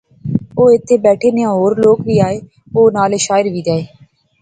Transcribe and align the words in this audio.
او 0.55 0.63
ایتھیں 0.71 1.01
بیٹھے 1.05 1.29
نیاں 1.35 1.53
ہور 1.57 1.71
لوک 1.83 1.97
وی 2.07 2.15
آئے 2.27 2.37
وہ 2.73 2.81
نالے 2.95 3.17
شاعر 3.25 3.45
وی 3.53 3.61
آئے 3.73 3.83